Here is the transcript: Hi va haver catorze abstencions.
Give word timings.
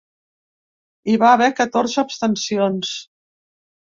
Hi 1.11 1.17
va 1.23 1.29
haver 1.33 1.49
catorze 1.59 1.99
abstencions. 2.05 2.95